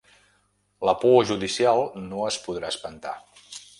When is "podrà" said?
2.47-2.73